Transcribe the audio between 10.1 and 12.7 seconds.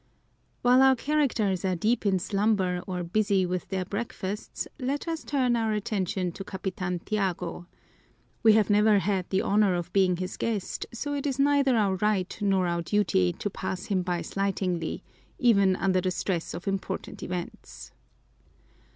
his guest, so it is neither our right nor